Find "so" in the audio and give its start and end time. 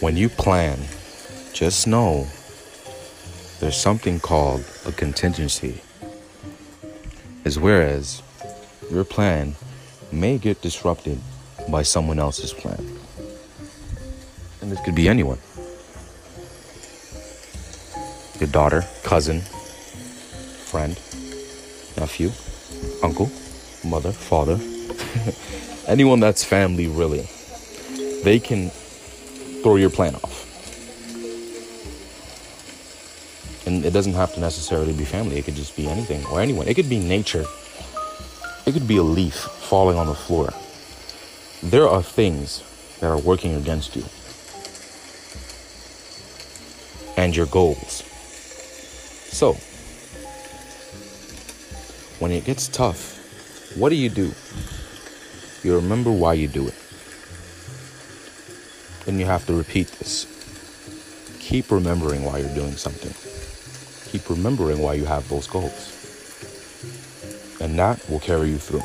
49.34-49.54